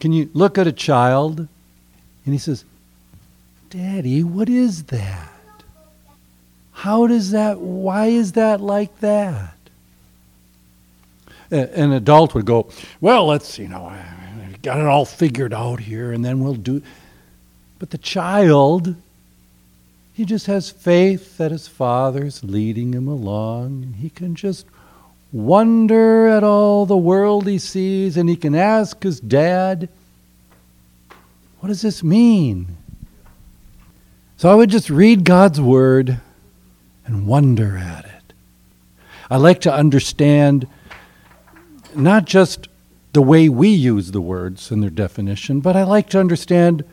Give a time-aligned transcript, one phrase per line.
[0.00, 2.64] Can you look at a child and he says,
[3.70, 5.32] Daddy, what is that?
[6.72, 9.54] How does that, why is that like that?
[11.50, 12.68] An adult would go,
[13.00, 13.92] Well, let's, you know,
[14.62, 16.82] got it all figured out here, and then we'll do.
[17.78, 18.96] But the child,
[20.12, 24.66] he just has faith that his father's leading him along, and he can just
[25.36, 29.88] wonder at all the world he sees, and he can ask his dad,
[31.60, 32.78] What does this mean?
[34.38, 36.20] So I would just read God's Word
[37.04, 38.32] and wonder at it.
[39.30, 40.66] I like to understand
[41.94, 42.68] not just
[43.12, 46.84] the way we use the words and their definition, but I like to understand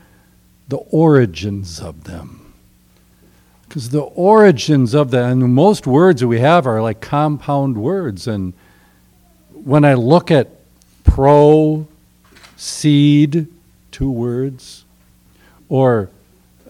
[0.67, 2.42] the origins of them.
[3.73, 8.27] Because the origins of them, and most words that we have are like compound words.
[8.27, 8.53] And
[9.51, 10.51] when I look at
[11.03, 11.87] pro,
[12.55, 13.47] seed,
[13.89, 14.85] two words,
[15.69, 16.11] or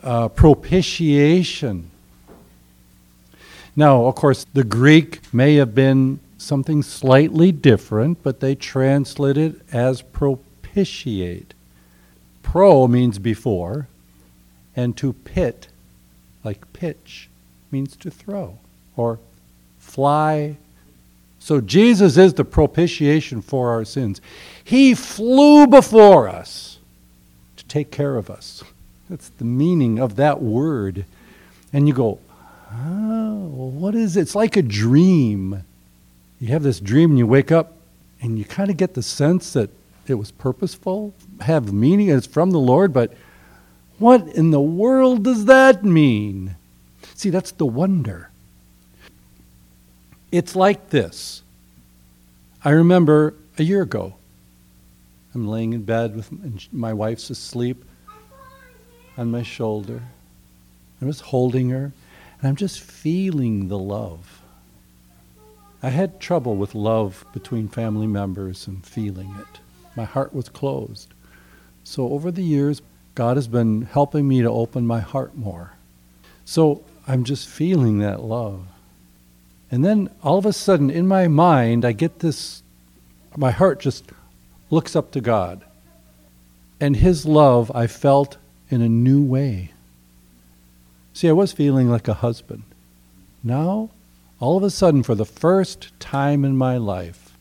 [0.02, 1.92] uh, propitiation.
[3.76, 9.60] Now, of course, the Greek may have been something slightly different, but they translate it
[9.74, 11.54] as propitiate.
[12.44, 13.90] Pro means before,
[14.74, 15.68] and to pit,
[16.44, 17.30] like pitch,
[17.72, 18.58] means to throw
[18.96, 19.20] or
[19.80, 20.58] fly.
[21.40, 24.22] So Jesus is the propitiation for our sins.
[24.64, 26.80] He flew before us
[27.58, 28.64] to take care of us.
[29.10, 31.06] That's the meaning of that word.
[31.74, 32.20] And you go,
[32.72, 34.22] oh, what is it?
[34.22, 35.64] It's like a dream.
[36.40, 37.74] You have this dream and you wake up
[38.22, 39.70] and you kind of get the sense that
[40.08, 43.14] it was purposeful, have meaning, and it's from the Lord, but
[44.04, 46.58] what in the world does that mean?
[47.16, 48.30] See, that's the wonder.
[50.30, 51.42] It's like this.
[52.66, 54.16] I remember a year ago,
[55.34, 56.30] I'm laying in bed with
[56.74, 57.86] my wife's asleep
[59.18, 60.02] on my shoulder.
[61.02, 61.94] I was holding her,
[62.40, 64.42] and I'm just feeling the love.
[65.82, 69.62] I had trouble with love between family members and feeling it.
[69.96, 71.14] My heart was closed.
[71.86, 72.82] So over the years,
[73.16, 75.74] God has been helping me to open my heart more.
[76.46, 78.66] So I'm just feeling that love.
[79.70, 82.64] And then all of a sudden, in my mind, I get this
[83.36, 84.12] my heart just
[84.70, 85.64] looks up to God.
[86.80, 88.38] And His love I felt
[88.70, 89.72] in a new way.
[91.14, 92.64] See, I was feeling like a husband.
[93.44, 93.90] Now,
[94.40, 97.38] all of a sudden, for the first time in my life,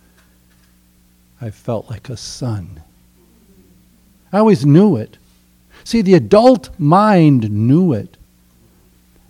[1.40, 2.82] I felt like a son.
[4.32, 5.18] I always knew it.
[5.84, 8.16] See, the adult mind knew it,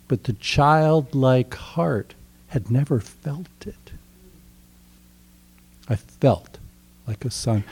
[0.08, 2.14] but the childlike heart
[2.48, 3.92] had never felt it.
[5.88, 6.58] I felt
[7.06, 7.64] like a son.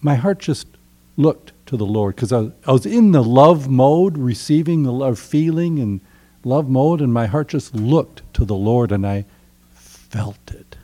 [0.00, 0.66] My heart just
[1.16, 5.18] looked to the Lord because I, I, was in the love mode, receiving the love,
[5.18, 6.00] feeling and
[6.42, 9.24] love mode, and my heart just looked to the Lord and I
[9.74, 10.76] felt it.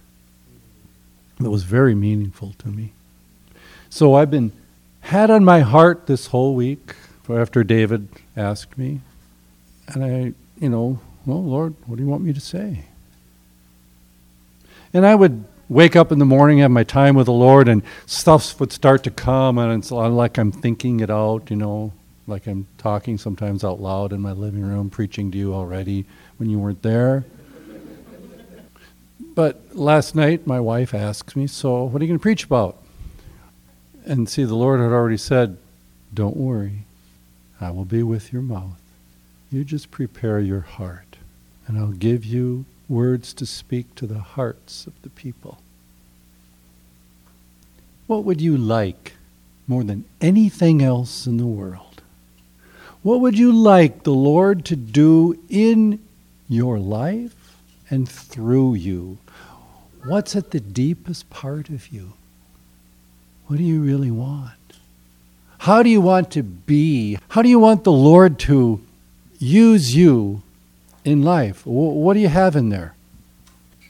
[1.41, 2.93] It was very meaningful to me.
[3.91, 4.53] So I've been
[5.07, 6.95] had on my heart this whole week
[7.31, 9.01] after David asked me,
[9.87, 12.87] and I, you know, well, Lord, what do you want me to say?
[14.93, 17.83] And I would wake up in the morning, have my time with the Lord, and
[18.07, 21.93] stuff would start to come, and it's like I'm thinking it out, you know,
[22.27, 26.05] like I'm talking sometimes out loud in my living room, preaching to you already
[26.39, 27.25] when you weren't there.
[29.37, 32.83] But last night, my wife asks me, So, what are you going to preach about?
[34.07, 35.57] And see, the Lord had already said,
[36.15, 36.85] Don't worry,
[37.61, 38.81] I will be with your mouth.
[39.51, 41.17] You just prepare your heart,
[41.67, 45.59] and I'll give you words to speak to the hearts of the people.
[48.07, 49.15] What would you like
[49.67, 52.03] more than anything else in the world?
[53.03, 56.01] What would you like the Lord to do in
[56.49, 59.19] your life and through you?
[60.05, 62.13] What's at the deepest part of you?
[63.47, 64.53] What do you really want?
[65.59, 67.19] How do you want to be?
[67.29, 68.81] How do you want the Lord to
[69.39, 70.43] use you
[71.05, 71.65] in life?
[71.65, 72.95] What do you have in there?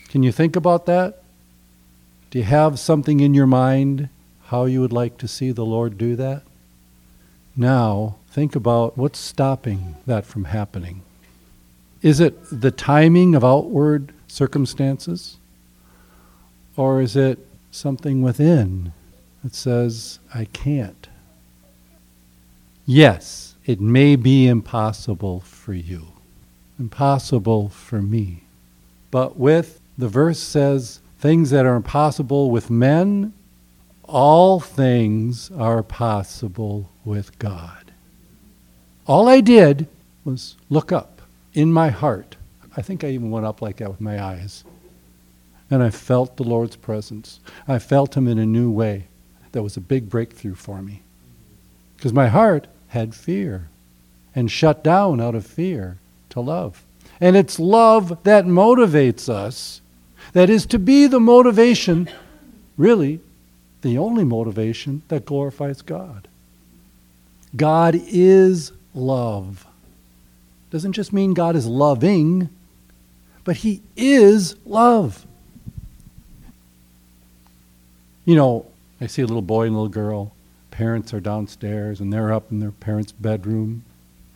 [0.08, 1.22] Can you think about that?
[2.30, 4.08] Do you have something in your mind
[4.46, 6.42] how you would like to see the Lord do that?
[7.56, 11.02] Now, think about what's stopping that from happening.
[12.02, 15.38] Is it the timing of outward circumstances?
[16.76, 17.38] Or is it
[17.70, 18.92] something within
[19.46, 21.08] that says, I can't?
[22.86, 26.08] Yes, it may be impossible for you
[26.78, 28.42] impossible for me.
[29.10, 33.32] But with, the verse says, things that are impossible with men
[34.04, 37.92] All things are possible with God.
[39.06, 39.88] All I did
[40.24, 41.22] was look up
[41.54, 42.36] in my heart.
[42.76, 44.64] I think I even went up like that with my eyes.
[45.70, 47.40] And I felt the Lord's presence.
[47.68, 49.08] I felt Him in a new way.
[49.56, 51.00] That was a big breakthrough for me.
[51.96, 53.70] Because my heart had fear
[54.34, 55.96] and shut down out of fear
[56.28, 56.84] to love.
[57.22, 59.80] And it's love that motivates us,
[60.34, 62.10] that is to be the motivation,
[62.76, 63.20] really,
[63.80, 66.28] the only motivation that glorifies God.
[67.56, 69.66] God is love.
[70.70, 72.50] Doesn't just mean God is loving,
[73.42, 75.24] but He is love.
[78.26, 78.66] You know,
[79.00, 80.32] I see a little boy and a little girl.
[80.70, 83.84] Parents are downstairs and they're up in their parents' bedroom.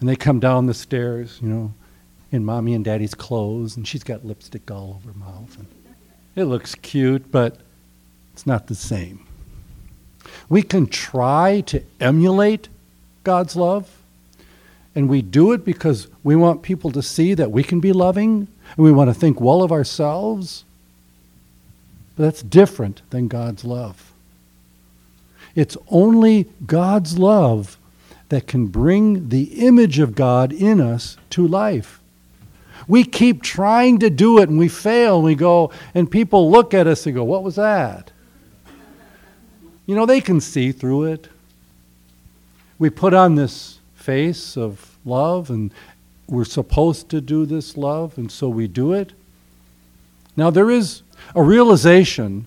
[0.01, 1.75] And they come down the stairs, you know,
[2.33, 5.57] in mommy and daddy's clothes, and she's got lipstick all over her mouth.
[5.59, 5.67] And
[6.37, 7.59] it looks cute, but
[8.33, 9.27] it's not the same.
[10.49, 12.69] We can try to emulate
[13.25, 13.91] God's love,
[14.95, 18.49] and we do it because we want people to see that we can be loving,
[18.77, 20.65] and we want to think well of ourselves.
[22.17, 24.10] But that's different than God's love.
[25.55, 27.79] It's only God's love
[28.29, 32.01] that can bring the image of God in us to life.
[32.87, 36.75] We keep trying to do it and we fail and we go, and people look
[36.75, 38.11] at us and go, What was that?
[39.87, 41.29] You know, they can see through it.
[42.79, 45.73] We put on this face of love and
[46.29, 49.13] we're supposed to do this love, and so we do it.
[50.37, 51.03] Now, there is
[51.35, 52.47] a realization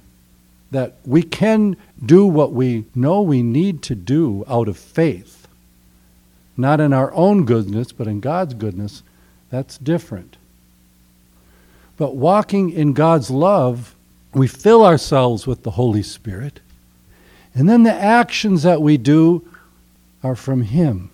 [0.71, 5.47] that we can do what we know we need to do out of faith,
[6.57, 9.03] not in our own goodness, but in God's goodness.
[9.50, 10.38] That's different.
[11.97, 13.95] But walking in God's love,
[14.33, 16.59] we fill ourselves with the Holy Spirit,
[17.53, 19.47] and then the actions that we do
[20.23, 21.11] are from Him.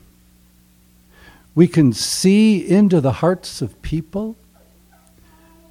[1.53, 4.37] We can see into the hearts of people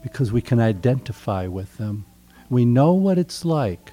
[0.02, 2.04] because we can identify with them.
[2.50, 3.92] We know what it's like.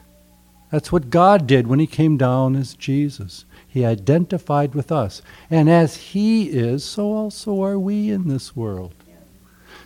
[0.71, 3.45] That's what God did when He came down as Jesus.
[3.67, 5.21] He identified with us.
[5.49, 8.93] And as He is, so also are we in this world.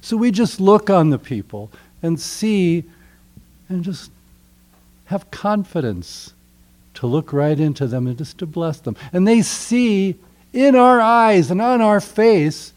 [0.01, 1.71] So we just look on the people
[2.01, 2.85] and see
[3.67, 4.11] and just
[5.05, 6.33] have confidence
[6.95, 8.95] to look right into them and just to bless them.
[9.11, 10.15] And they see
[10.53, 12.73] in our eyes and on our face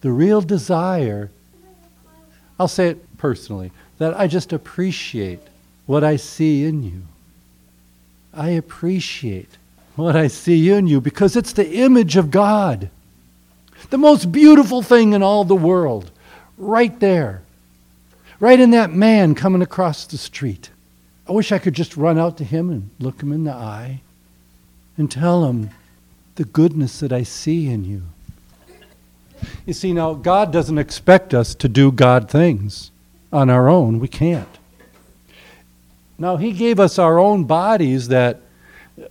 [0.00, 1.30] the real desire.
[2.58, 5.40] I'll say it personally that I just appreciate
[5.86, 7.02] what I see in you.
[8.36, 9.48] I appreciate
[9.96, 12.90] what I see in you because it's the image of God.
[13.90, 16.10] The most beautiful thing in all the world,
[16.58, 17.42] right there,
[18.38, 20.70] right in that man coming across the street.
[21.28, 24.02] I wish I could just run out to him and look him in the eye
[24.96, 25.70] and tell him
[26.36, 28.02] the goodness that I see in you.
[29.66, 32.90] You see, now, God doesn't expect us to do God things
[33.32, 33.98] on our own.
[33.98, 34.55] We can't.
[36.18, 38.40] Now, He gave us our own bodies that,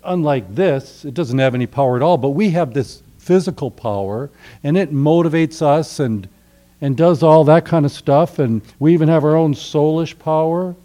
[0.03, 4.29] unlike this, it doesn't have any power at all, but we have this physical power,
[4.63, 6.27] and it motivates us and,
[6.81, 10.75] and does all that kind of stuff, and we even have our own soulish power.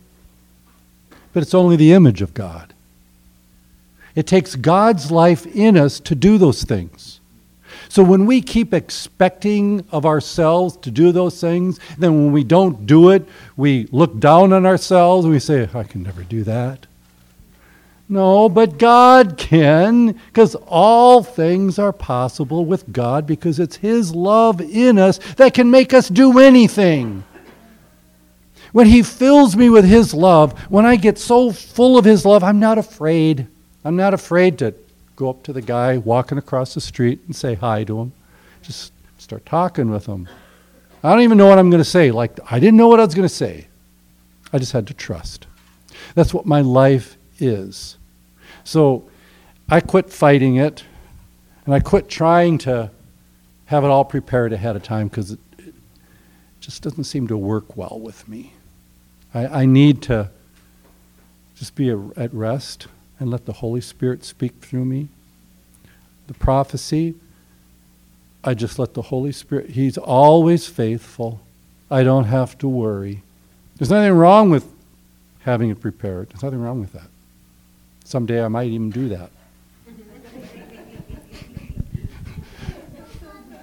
[1.32, 2.74] But it's only the image of God.
[4.14, 7.19] It takes God's life in us to do those things.
[7.90, 12.86] So when we keep expecting of ourselves to do those things, then when we don't
[12.86, 16.86] do it, we look down on ourselves and we say, I can never do that.
[18.08, 24.60] No, but God can, because all things are possible with God because it's His love
[24.60, 27.24] in us that can make us do anything.
[28.70, 32.44] When He fills me with His love, when I get so full of His love,
[32.44, 33.48] I'm not afraid.
[33.84, 34.74] I'm not afraid to
[35.20, 38.12] go up to the guy walking across the street and say hi to him.
[38.62, 40.26] Just start talking with him.
[41.04, 42.10] I don't even know what I'm going to say.
[42.10, 43.68] Like, I didn't know what I was going to say.
[44.50, 45.46] I just had to trust.
[46.14, 47.98] That's what my life is.
[48.64, 49.10] So
[49.68, 50.84] I quit fighting it,
[51.66, 52.90] and I quit trying to
[53.66, 55.74] have it all prepared ahead of time because it, it,
[56.60, 58.54] just doesn't seem to work well with me.
[59.34, 60.30] I, I need to
[61.56, 62.86] just be a, at rest
[63.20, 65.08] and let the Holy Spirit speak through me.
[66.26, 67.14] The prophecy,
[68.42, 71.40] I just let the Holy Spirit, He's always faithful.
[71.90, 73.22] I don't have to worry.
[73.76, 74.66] There's nothing wrong with
[75.40, 76.30] having it prepared.
[76.30, 77.08] There's nothing wrong with that.
[78.04, 79.30] Someday I might even do that.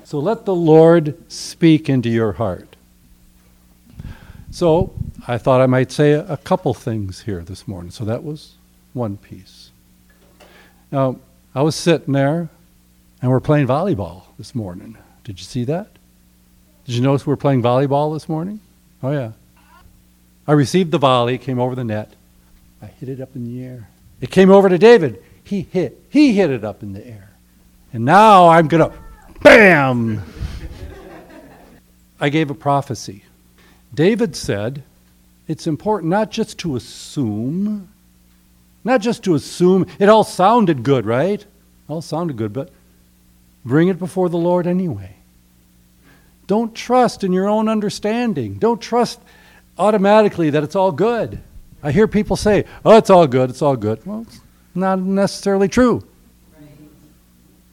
[0.04, 2.76] so let the Lord speak into your heart.
[4.52, 4.94] So
[5.28, 7.92] I thought I might say a, couple things here this morning.
[7.92, 8.54] So that was
[8.98, 9.72] one piece.
[10.92, 11.20] Now,
[11.56, 12.50] I was sitting there
[13.22, 14.98] and we're playing volleyball this morning.
[15.24, 15.88] Did you see that?
[16.86, 18.60] Did you notice we're playing volleyball this morning?
[19.04, 19.32] Oh, yeah.
[20.48, 22.14] I received the volley, came over the net.
[22.82, 23.90] I hit it up in the air.
[24.22, 25.22] It came over to David.
[25.44, 26.02] He hit.
[26.10, 27.32] He hit it up in the air.
[27.92, 28.98] And now I'm going to
[29.42, 30.24] bam.
[32.20, 33.24] I gave a prophecy.
[33.94, 34.84] David said,
[35.48, 37.90] it's important not just to assume,
[38.88, 39.86] not just to assume.
[40.00, 41.46] It all sounded good, right?
[41.88, 42.72] All sounded good, but
[43.64, 45.16] bring it before the Lord anyway.
[46.48, 48.56] Don't trust in your own understanding.
[48.56, 49.20] Don't trust
[49.78, 51.40] automatically that it's all good.
[51.84, 54.04] I hear people say, oh, it's all good, it's all good.
[54.06, 54.40] Well, it's
[54.74, 56.08] not necessarily true.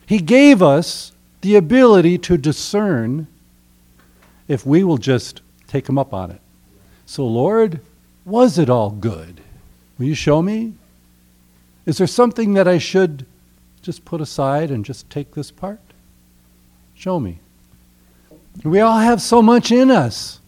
[0.07, 3.29] He gave us the ability to discern
[4.49, 6.41] if we will just take him up on it.
[7.07, 7.81] So, Lord,
[8.25, 9.41] was it all good?
[9.97, 10.75] Will you show me?
[11.87, 13.27] Is there something that I should
[13.83, 15.81] just put aside and just take this part?
[16.95, 17.41] Show me.
[18.63, 20.41] We all have so much in us.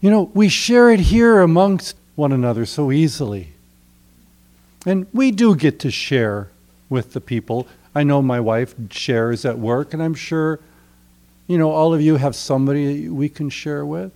[0.00, 3.52] You know, we share it here amongst one another so easily.
[4.86, 6.48] And we do get to share
[6.88, 7.66] with the people.
[7.94, 10.60] I know my wife shares at work, and I'm sure,
[11.46, 14.12] you know, all of you have somebody we can share with.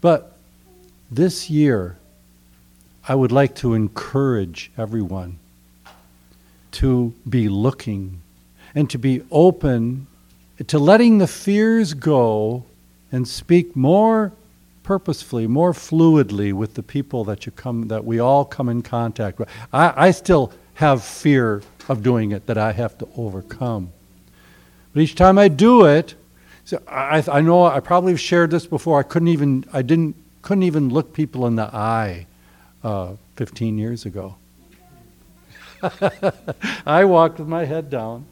[0.00, 0.36] But
[1.10, 1.98] this year,
[3.08, 5.38] I would like to encourage everyone
[6.72, 8.20] to be looking
[8.74, 10.06] and to be open
[10.66, 12.64] to letting the fears go
[13.10, 14.32] and speak more
[14.82, 19.38] purposefully, more fluidly with the people that you come that we all come in contact
[19.38, 19.48] with.
[19.72, 23.90] I, I still have fear of doing it that I have to overcome.
[24.92, 26.14] But each time I do it,
[26.66, 28.98] so I, I know I probably have shared this before.
[28.98, 32.26] I couldn't even I didn't couldn't even look people in the eye
[32.82, 34.36] uh, 15 years ago.
[36.86, 38.26] I walked with my head down.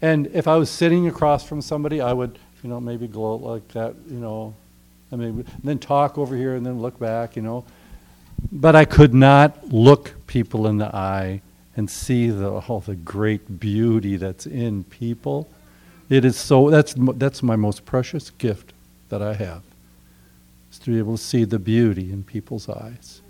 [0.00, 3.68] And if I was sitting across from somebody, I would, you know, maybe gloat like
[3.68, 4.54] that, you know,
[5.12, 7.64] I mean, then talk over here and then look back, you know.
[8.50, 11.42] But I could not look people in the eye
[11.76, 15.48] and see the, all the great beauty that's in people.
[16.08, 18.72] It is so, that's, that's my most precious gift
[19.10, 19.62] that I have,
[20.72, 23.21] is to be able to see the beauty in people's eyes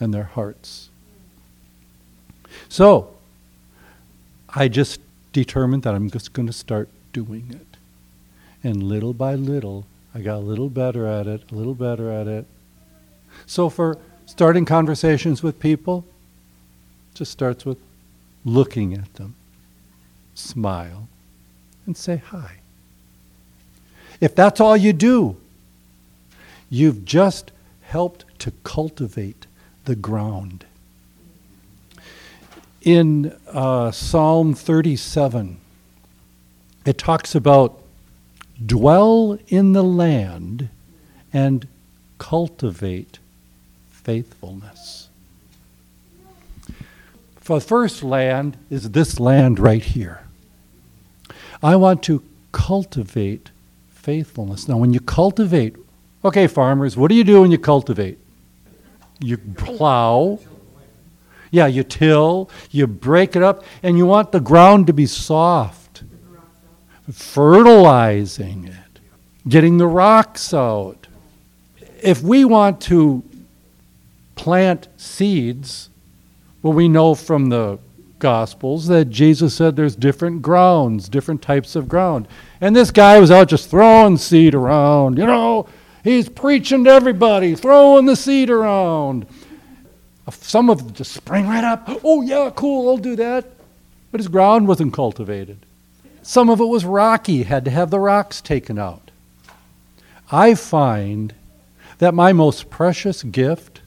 [0.00, 0.88] and their hearts.
[2.68, 3.14] So,
[4.48, 5.00] I just
[5.32, 7.66] determined that I'm just going to start doing it.
[8.62, 12.26] And little by little, I got a little better at it, a little better at
[12.26, 12.46] it.
[13.46, 16.04] So for starting conversations with people,
[17.14, 17.78] just starts with
[18.44, 19.34] looking at them,
[20.34, 21.08] smile,
[21.86, 22.56] and say hi.
[24.20, 25.36] If that's all you do,
[26.68, 27.52] you've just
[27.82, 29.46] helped to cultivate
[29.90, 30.64] the ground
[32.80, 35.58] in uh, Psalm 37,
[36.86, 37.82] it talks about
[38.64, 40.68] dwell in the land
[41.32, 41.66] and
[42.18, 43.18] cultivate
[43.90, 45.08] faithfulness.
[47.34, 50.22] For the first land is this land right here.
[51.64, 53.50] I want to cultivate
[53.90, 54.68] faithfulness.
[54.68, 55.74] Now, when you cultivate,
[56.24, 58.20] okay, farmers, what do you do when you cultivate?
[59.20, 60.38] You plow
[61.50, 66.04] yeah, you till, you break it up, and you want the ground to be soft.
[67.10, 69.00] Fertilizing it,
[69.48, 71.08] getting the rocks out.
[72.02, 73.24] If we want to
[74.36, 75.90] plant seeds,
[76.62, 77.78] well, we know from the
[78.20, 82.28] Gospels that Jesus said there's different grounds, different types of ground.
[82.60, 85.16] And this guy was out just throwing seed around.
[85.18, 85.66] You know,
[86.04, 89.26] he's preaching to everybody, throwing the seed around.
[90.30, 91.88] Some of them just sprang right up.
[92.04, 93.46] Oh, yeah, cool, I'll do that.
[94.10, 95.58] But his ground wasn't cultivated.
[96.22, 99.10] Some of it was rocky, had to have the rocks taken out.
[100.30, 101.34] I find
[101.98, 103.80] that my most precious gift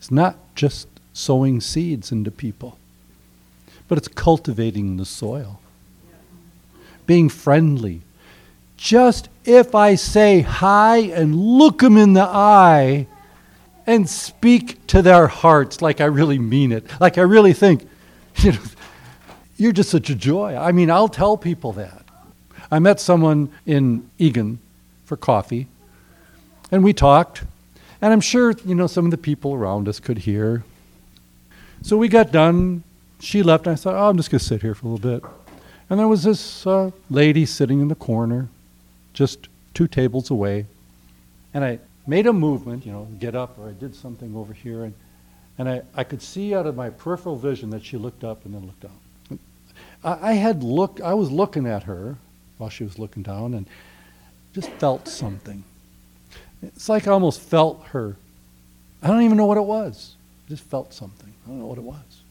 [0.00, 2.78] is not just sowing seeds into people,
[3.88, 5.60] but it's cultivating the soil,
[7.06, 8.02] being friendly.
[8.80, 13.06] Just if I say hi and look them in the eye,
[13.86, 17.86] and speak to their hearts like I really mean it, like I really think,
[18.36, 18.58] you know,
[19.58, 20.56] you're just such a joy.
[20.56, 22.04] I mean, I'll tell people that.
[22.70, 24.60] I met someone in Eagan
[25.04, 25.66] for coffee,
[26.70, 27.42] and we talked,
[28.00, 30.64] and I'm sure, you know, some of the people around us could hear.
[31.82, 32.82] So we got done.
[33.18, 35.20] She left, and I thought, oh, I'm just going to sit here for a little
[35.20, 35.30] bit.
[35.90, 38.48] And there was this uh, lady sitting in the corner,
[39.12, 40.66] just two tables away.
[41.54, 44.84] And I made a movement, you know, get up, or I did something over here,
[44.84, 44.94] and,
[45.58, 48.54] And I, I could see out of my peripheral vision that she looked up and
[48.54, 49.38] then looked down.
[50.02, 52.16] I, I had looked, I was looking at her
[52.56, 53.66] while she was looking down and
[54.54, 55.62] just felt something.
[56.62, 58.16] It's like I almost felt her.
[59.02, 60.16] I don't even know what it was.
[60.46, 61.32] I just felt something.
[61.44, 62.22] I don't know what it was.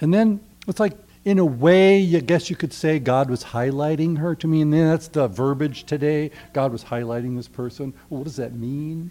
[0.00, 0.94] And then it's like,
[1.28, 4.62] in a way, I guess you could say God was highlighting her to me.
[4.62, 6.30] And then that's the verbiage today.
[6.54, 7.92] God was highlighting this person.
[8.08, 9.10] What does that mean?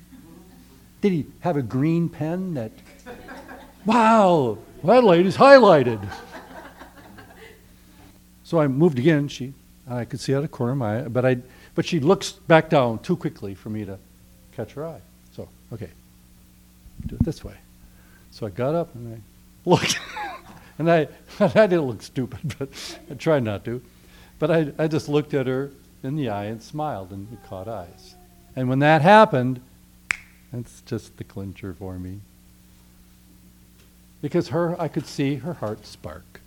[1.01, 2.71] Did he have a green pen that,
[3.85, 6.03] wow, that lady's highlighted?
[8.43, 9.27] So I moved again.
[9.27, 9.53] She,
[9.87, 11.37] I could see out of corner of my eye, but I,
[11.75, 13.99] but she looks back down too quickly for me to
[14.53, 15.01] catch her eye.
[15.35, 15.89] So, okay,
[17.05, 17.57] do it this way.
[18.31, 19.99] So I got up and I looked.
[20.77, 21.07] and I,
[21.39, 22.69] I didn't look stupid, but
[23.09, 23.81] I tried not to.
[24.39, 25.71] But I, I just looked at her
[26.03, 28.15] in the eye and smiled, and we caught eyes.
[28.55, 29.61] And when that happened,
[30.51, 32.19] that's just the clincher for me.
[34.21, 36.41] Because her, I could see her heart spark.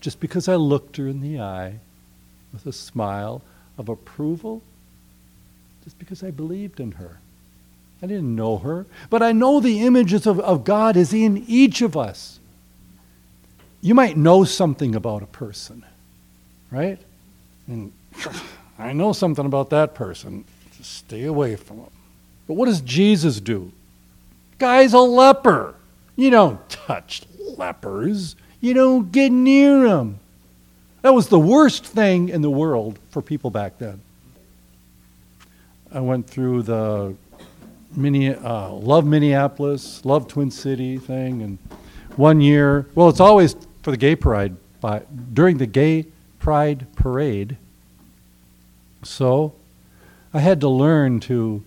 [0.00, 1.78] Just because I looked her in the eye
[2.52, 3.42] with a smile
[3.78, 4.62] of approval,
[5.84, 7.18] just because I believed in her.
[8.02, 11.82] I didn't know her, but I know the images of, of God is in each
[11.82, 12.38] of us.
[13.82, 15.84] You might know something about a person,
[16.70, 16.98] right?
[17.66, 17.92] And
[18.78, 20.44] I know something about that person.
[20.76, 21.90] Just stay away from them.
[22.46, 23.72] But what does Jesus do?
[24.58, 25.74] Guy's a leper.
[26.16, 27.22] You don't touch
[27.56, 28.36] lepers.
[28.60, 30.18] You don't get near them.
[31.02, 34.02] That was the worst thing in the world for people back then.
[35.92, 37.14] I went through the
[37.96, 41.58] mini, uh, Love Minneapolis, Love Twin City thing, and
[42.16, 46.06] one year, well, it's always for the gay pride, by, during the gay
[46.38, 47.56] pride parade.
[49.02, 49.54] So
[50.32, 51.62] I had to learn to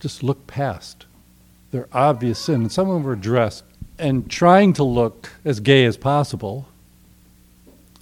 [0.00, 1.06] just look past
[1.70, 2.62] their obvious sin.
[2.62, 3.64] And some of them were dressed
[3.98, 6.68] and trying to look as gay as possible.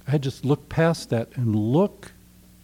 [0.07, 2.11] I had just look past that and look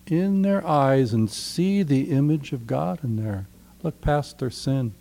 [0.07, 3.45] in their eyes and see the image of God in there.
[3.83, 4.93] Look past their sin.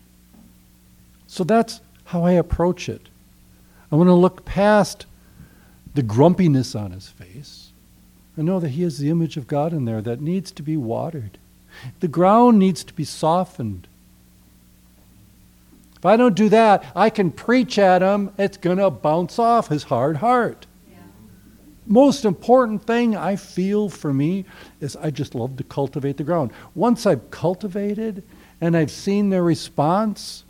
[1.27, 3.09] So that's how I approach it.
[3.91, 5.07] I want to look past
[5.97, 7.71] the grumpiness on his face.
[8.39, 10.77] I know that he has the image of God in there that needs to be
[10.77, 11.39] watered.
[12.01, 13.89] The ground needs to be softened.
[15.97, 19.69] If I don't do that, I can preach at him, it's going to bounce off
[19.69, 20.67] his hard heart.
[20.91, 20.99] Yeah.
[21.87, 24.45] Most important thing I feel for me
[24.83, 26.51] is I just love to cultivate the ground.
[26.75, 28.23] Once I've cultivated
[28.61, 30.45] and I've seen their response,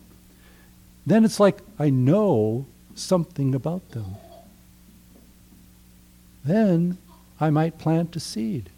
[1.06, 4.16] then it's like I know something about them
[6.46, 6.98] then
[7.40, 8.70] I might plant a seed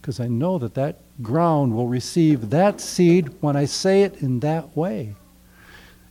[0.00, 4.40] because I know that that ground will receive that seed when I say it in
[4.40, 5.14] that way.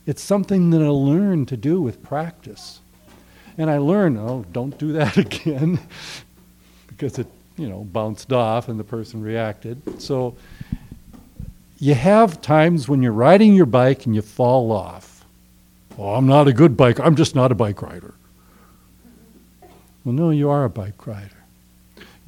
[0.06, 2.80] It's something that I learn to do with practice.
[3.58, 5.80] And I learn, oh, don't do that again
[6.86, 7.26] because it,
[7.56, 10.00] you know, bounced off and the person reacted.
[10.00, 10.36] So
[11.78, 15.24] you have times when you're riding your bike and you fall off.
[15.98, 17.00] Oh, I'm not a good biker.
[17.04, 18.14] I'm just not a bike rider.
[20.06, 21.42] Well, no, you are a bike rider.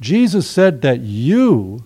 [0.01, 1.85] Jesus said that you,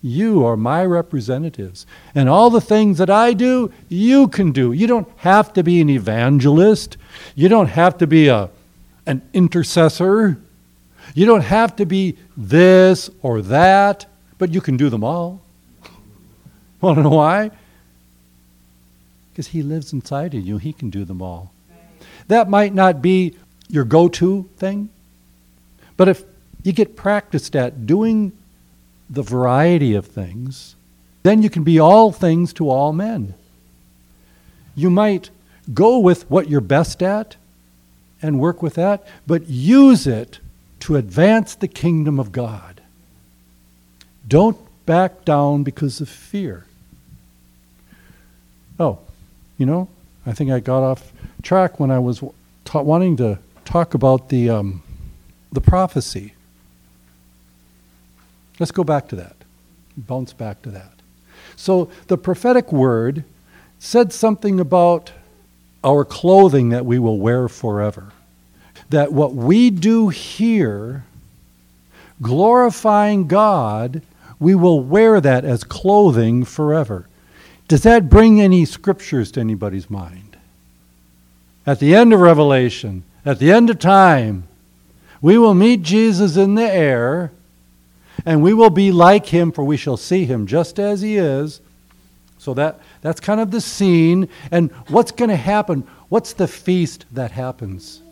[0.00, 1.86] you are my representatives.
[2.14, 4.72] And all the things that I do, you can do.
[4.72, 6.96] You don't have to be an evangelist.
[7.34, 8.48] You don't have to be a,
[9.06, 10.38] an intercessor.
[11.16, 14.06] You don't have to be this or that,
[14.38, 15.42] but you can do them all.
[16.80, 17.50] Want to know why?
[19.32, 20.58] Because He lives inside of you.
[20.58, 21.52] He can do them all.
[22.28, 23.36] That might not be
[23.68, 24.90] your go to thing,
[25.96, 26.24] but if
[26.62, 28.32] you get practiced at doing
[29.08, 30.74] the variety of things,
[31.22, 33.34] then you can be all things to all men.
[34.74, 35.30] You might
[35.72, 37.36] go with what you're best at
[38.20, 40.38] and work with that, but use it
[40.80, 42.80] to advance the kingdom of God.
[44.26, 46.66] Don't back down because of fear.
[48.78, 48.98] Oh,
[49.56, 49.88] you know,
[50.26, 52.22] I think I got off track when I was
[52.64, 54.82] ta- wanting to talk about the um,
[55.54, 56.34] the prophecy.
[58.58, 59.36] Let's go back to that.
[59.96, 60.92] Bounce back to that.
[61.56, 63.24] So the prophetic word
[63.78, 65.12] said something about
[65.82, 68.12] our clothing that we will wear forever.
[68.90, 71.04] That what we do here,
[72.20, 74.02] glorifying God,
[74.40, 77.06] we will wear that as clothing forever.
[77.68, 80.36] Does that bring any scriptures to anybody's mind?
[81.66, 84.48] At the end of Revelation, at the end of time,
[85.24, 87.32] we will meet Jesus in the air,
[88.26, 91.62] and we will be like him, for we shall see him just as he is.
[92.36, 94.28] So that, That's kind of the scene.
[94.50, 95.88] And what's going to happen?
[96.10, 98.02] What's the feast that happens?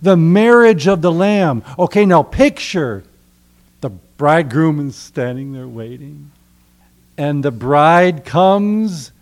[0.00, 1.64] The marriage of the Lamb.
[1.78, 3.04] Okay, now picture
[3.82, 6.30] the bridegroom is standing there waiting.
[7.18, 9.12] And the bride comes.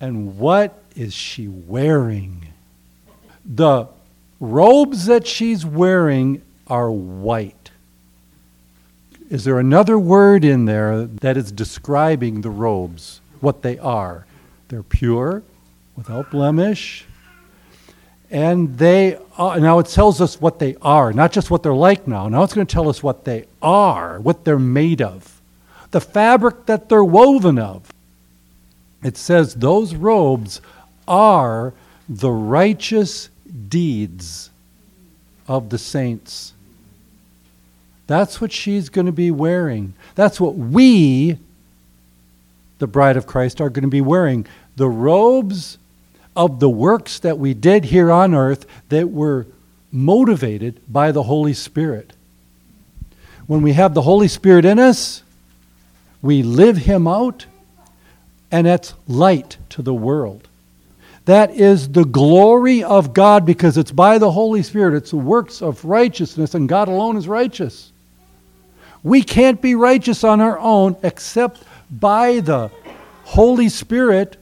[0.00, 2.46] And what is she wearing?
[3.44, 3.88] The
[4.40, 7.70] robes that she's wearing are white.
[9.30, 14.26] Is there another word in there that is describing the robes, what they are?
[14.68, 15.42] They're pure,
[15.96, 17.06] without blemish,
[18.30, 22.08] and they are, now it tells us what they are, not just what they're like
[22.08, 22.28] now.
[22.28, 25.40] Now it's going to tell us what they are, what they're made of,
[25.90, 27.92] the fabric that they're woven of.
[29.02, 30.60] It says those robes
[31.06, 31.74] are
[32.08, 33.28] the righteous
[33.68, 34.50] deeds
[35.46, 36.52] of the saints.
[38.06, 39.94] That's what she's going to be wearing.
[40.14, 41.38] That's what we,
[42.78, 44.46] the bride of Christ, are going to be wearing.
[44.76, 45.78] The robes
[46.36, 49.46] of the works that we did here on earth that were
[49.90, 52.12] motivated by the Holy Spirit.
[53.46, 55.22] When we have the Holy Spirit in us,
[56.20, 57.46] we live Him out,
[58.50, 60.48] and that's light to the world.
[61.24, 64.94] That is the glory of God because it's by the Holy Spirit.
[64.94, 67.92] It's the works of righteousness, and God alone is righteous.
[69.02, 72.70] We can't be righteous on our own except by the
[73.24, 74.36] Holy Spirit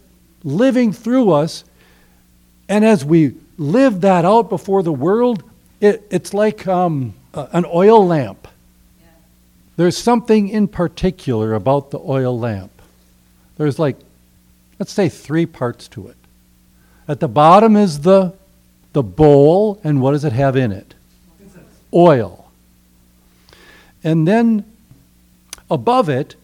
[0.45, 1.65] living through us.
[2.69, 5.43] And as we live that out before the world,
[5.81, 8.49] it, it's like um, an oil lamp.
[9.77, 12.71] There's something in particular about the oil lamp.
[13.57, 13.97] There's like,
[14.79, 16.17] let's say, three parts to it.
[17.13, 18.33] At the bottom is the,
[18.95, 20.95] the bowl, and what does it have in it?
[21.93, 22.51] Oil.
[24.03, 24.65] And then
[25.71, 26.37] above it,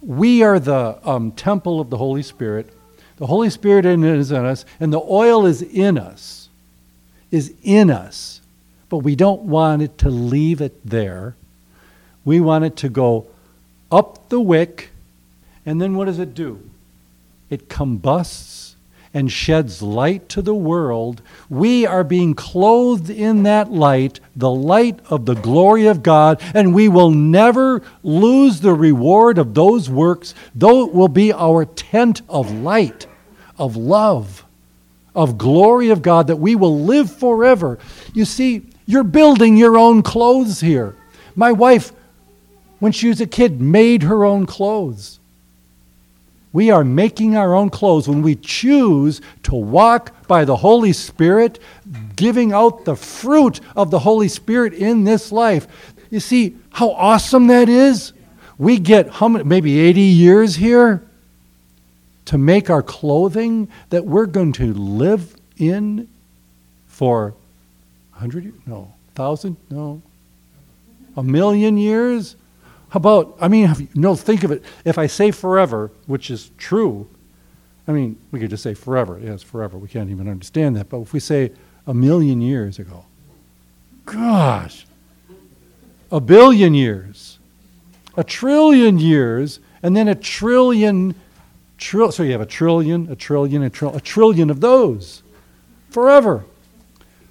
[0.00, 2.72] we are the um, temple of the Holy Spirit.
[3.18, 6.48] The Holy Spirit is in us, and the oil is in us,
[7.30, 8.40] is in us.
[8.88, 11.36] But we don't want it to leave it there.
[12.24, 13.26] We want it to go
[13.92, 14.92] up the wick,
[15.66, 16.70] and then what does it do?
[17.50, 18.75] It combusts
[19.16, 25.00] and sheds light to the world, we are being clothed in that light, the light
[25.08, 30.34] of the glory of God, and we will never lose the reward of those works,
[30.54, 33.06] though it will be our tent of light,
[33.56, 34.44] of love,
[35.14, 37.78] of glory of God, that we will live forever.
[38.12, 40.94] You see, you're building your own clothes here.
[41.34, 41.90] My wife,
[42.80, 45.20] when she was a kid, made her own clothes.
[46.56, 51.58] We are making our own clothes when we choose to walk by the Holy Spirit,
[52.16, 55.66] giving out the fruit of the Holy Spirit in this life.
[56.08, 58.14] You see how awesome that is?
[58.56, 61.06] We get how many, maybe 80 years here
[62.24, 66.08] to make our clothing that we're going to live in
[66.86, 67.34] for
[68.12, 68.54] 100 years?
[68.64, 68.94] No.
[69.14, 69.58] 1,000?
[69.68, 70.00] No.
[71.18, 72.34] A million years?
[72.90, 74.62] How about, I mean, you, no, think of it.
[74.84, 77.08] If I say forever, which is true,
[77.88, 79.18] I mean, we could just say forever.
[79.22, 79.78] Yes, forever.
[79.78, 80.88] We can't even understand that.
[80.88, 81.52] But if we say
[81.86, 83.04] a million years ago,
[84.04, 84.86] gosh,
[86.10, 87.38] a billion years,
[88.16, 91.14] a trillion years, and then a trillion,
[91.78, 95.22] tri- so you have a trillion, a trillion, a, tri- a trillion of those
[95.90, 96.44] forever.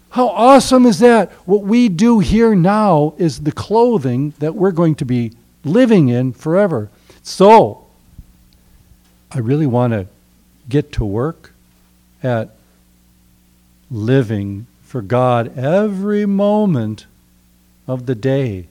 [0.09, 1.31] How awesome is that?
[1.45, 5.33] What we do here now is the clothing that we're going to be
[5.65, 6.89] living in forever.
[7.23, 7.85] So,
[9.31, 10.07] I really want to
[10.69, 11.51] get to work
[12.23, 12.55] at
[13.91, 17.05] living for God every moment
[17.87, 18.67] of the day,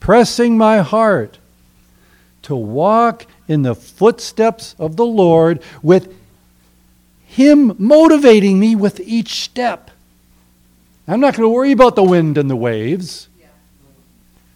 [0.00, 1.38] pressing my heart
[2.42, 6.14] to walk in the footsteps of the Lord with
[7.26, 9.90] Him motivating me with each step.
[11.08, 13.28] I'm not going to worry about the wind and the waves.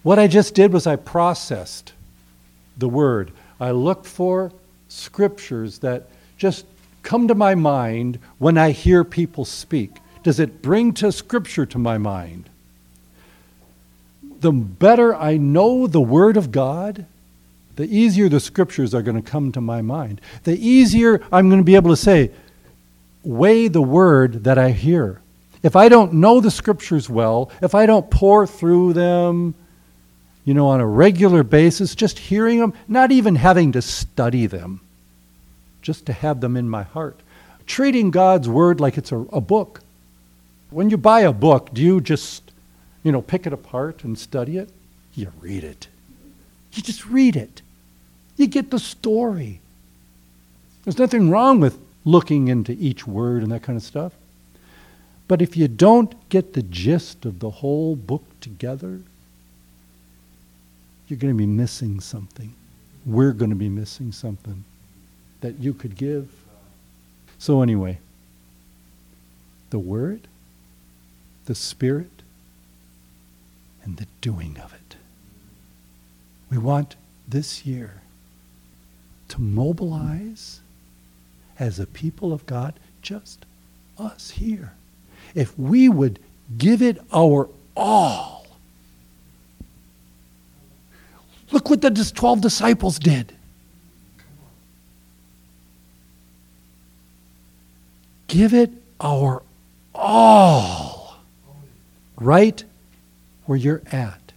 [0.03, 1.93] What I just did was I processed
[2.77, 3.31] the word.
[3.59, 4.51] I looked for
[4.87, 6.65] scriptures that just
[7.03, 9.91] come to my mind when I hear people speak.
[10.23, 12.49] Does it bring to scripture to my mind?
[14.39, 17.05] The better I know the word of God,
[17.75, 20.19] the easier the scriptures are going to come to my mind.
[20.43, 22.31] The easier I'm going to be able to say,
[23.23, 25.21] weigh the word that I hear.
[25.61, 29.53] If I don't know the scriptures well, if I don't pore through them,
[30.43, 34.81] you know, on a regular basis, just hearing them, not even having to study them,
[35.81, 37.19] just to have them in my heart.
[37.65, 39.81] Treating God's word like it's a, a book.
[40.69, 42.51] When you buy a book, do you just,
[43.03, 44.69] you know, pick it apart and study it?
[45.13, 45.87] You read it.
[46.73, 47.61] You just read it.
[48.37, 49.59] You get the story.
[50.83, 54.13] There's nothing wrong with looking into each word and that kind of stuff.
[55.27, 59.01] But if you don't get the gist of the whole book together,
[61.11, 62.55] you're going to be missing something.
[63.05, 64.63] We're going to be missing something
[65.41, 66.29] that you could give.
[67.37, 67.99] So, anyway,
[69.71, 70.29] the Word,
[71.45, 72.21] the Spirit,
[73.83, 74.95] and the doing of it.
[76.49, 76.95] We want
[77.27, 78.01] this year
[79.27, 80.61] to mobilize
[81.59, 83.45] as a people of God, just
[83.97, 84.73] us here.
[85.35, 86.19] If we would
[86.57, 88.40] give it our all,
[91.51, 93.33] look what the 12 disciples did.
[98.27, 99.43] Give it our
[99.93, 101.17] all
[102.17, 102.63] right
[103.45, 104.31] where you're at.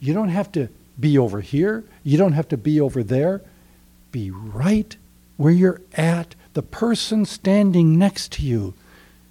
[0.00, 0.68] You don't have to
[0.98, 1.84] be over here.
[2.02, 3.42] You don't have to be over there.
[4.10, 4.96] Be right
[5.36, 8.74] where you're at the person standing next to you,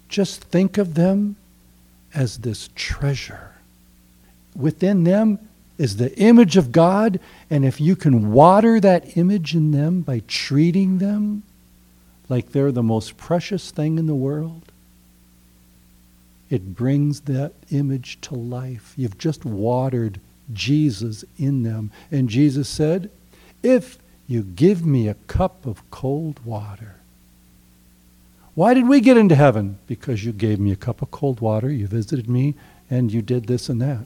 [0.07, 1.35] just think of them
[2.13, 3.51] as this treasure.
[4.55, 5.46] Within them
[5.77, 10.21] is the image of God, and if you can water that image in them by
[10.27, 11.43] treating them
[12.29, 14.71] like they're the most precious thing in the world,
[16.49, 18.93] it brings that image to life.
[18.95, 20.19] You've just watered
[20.53, 21.91] Jesus in them.
[22.11, 23.09] And Jesus said,
[23.61, 26.95] If you give me a cup of cold water,
[28.55, 29.77] why did we get into heaven?
[29.87, 32.55] Because you gave me a cup of cold water, you visited me,
[32.89, 34.05] and you did this and that.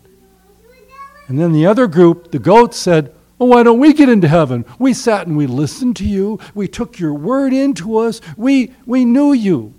[1.32, 4.66] And then the other group, the goats, said, Oh, why don't we get into heaven?
[4.78, 6.42] We sat and we listened to you.
[6.54, 8.20] We took your word into us.
[8.36, 9.74] We, we knew you.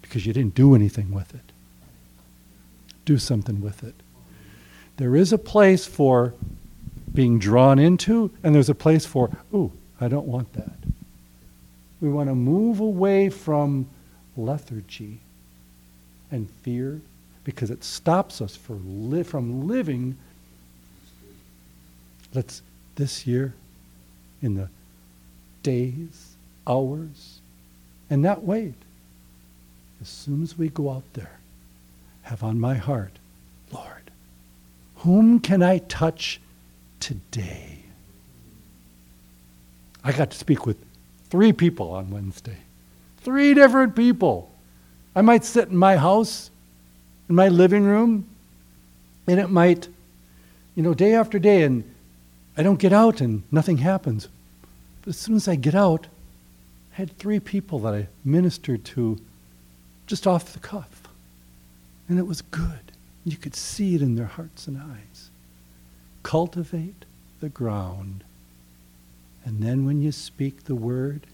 [0.00, 1.52] Because you didn't do anything with it.
[3.04, 3.94] Do something with it.
[4.96, 6.32] There is a place for
[7.12, 10.72] being drawn into, and there's a place for, ooh, I don't want that.
[12.00, 13.90] We want to move away from
[14.38, 15.20] lethargy
[16.30, 17.02] and fear
[17.44, 20.16] because it stops us li- from living.
[22.34, 22.62] Let's,
[22.96, 23.54] this year,
[24.42, 24.68] in the
[25.62, 26.34] days,
[26.66, 27.40] hours,
[28.08, 28.74] and not wait.
[30.00, 31.38] As soon as we go out there,
[32.22, 33.18] have on my heart,
[33.72, 34.10] Lord,
[34.96, 36.40] whom can I touch
[37.00, 37.80] today?
[40.02, 40.76] I got to speak with
[41.30, 42.56] Three people on Wednesday.
[43.18, 44.50] Three different people.
[45.14, 46.50] I might sit in my house,
[47.28, 48.26] in my living room,
[49.28, 49.88] and it might,
[50.74, 51.84] you know, day after day, and
[52.56, 54.28] I don't get out and nothing happens.
[55.02, 56.06] But as soon as I get out,
[56.92, 59.18] I had three people that I ministered to
[60.06, 61.08] just off the cuff.
[62.08, 62.92] And it was good.
[63.24, 65.30] You could see it in their hearts and eyes.
[66.22, 67.04] Cultivate
[67.40, 68.24] the ground
[69.44, 71.26] and then when you speak the word,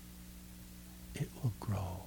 [1.14, 2.05] it will grow.